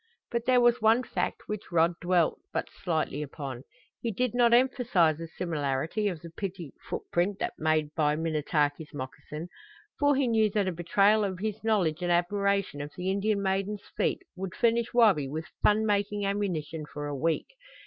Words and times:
But 0.31 0.45
there 0.47 0.59
was 0.59 0.81
one 0.81 1.03
fact 1.03 1.43
which 1.47 1.71
Rod 1.71 1.93
dwelt 2.01 2.39
but 2.51 2.71
slightly 2.71 3.21
upon. 3.21 3.61
He 4.01 4.09
did 4.11 4.33
not 4.33 4.51
emphasize 4.51 5.19
the 5.19 5.27
similarity 5.27 6.07
of 6.07 6.21
the 6.21 6.31
pretty 6.31 6.73
footprint 6.89 7.33
and 7.39 7.39
that 7.41 7.53
made 7.59 7.93
by 7.93 8.15
Minnetaki's 8.15 8.95
moccasin, 8.95 9.47
for 9.99 10.15
he 10.15 10.25
knew 10.27 10.49
that 10.55 10.67
a 10.67 10.71
betrayal 10.71 11.23
of 11.23 11.37
his 11.37 11.63
knowledge 11.63 12.01
and 12.01 12.11
admiration 12.11 12.81
of 12.81 12.89
the 12.97 13.11
Indian 13.11 13.43
maiden's 13.43 13.87
feet 13.95 14.23
would 14.35 14.55
furnish 14.55 14.91
Wabi 14.91 15.27
with 15.27 15.45
fun 15.61 15.85
making 15.85 16.25
ammunition 16.25 16.83
for 16.91 17.05
a 17.05 17.15
week. 17.15 17.49